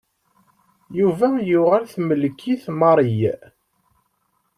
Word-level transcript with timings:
Yuba 0.99 1.27
yuɣal 1.49 1.83
temmlek-it 1.93 2.63
Mary. 2.79 3.21